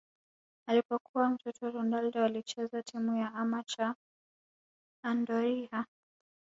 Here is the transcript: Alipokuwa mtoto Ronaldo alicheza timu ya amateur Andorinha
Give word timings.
Alipokuwa 0.69 1.29
mtoto 1.29 1.71
Ronaldo 1.71 2.23
alicheza 2.25 2.83
timu 2.83 3.15
ya 3.17 3.33
amateur 3.33 3.95
Andorinha 5.05 5.85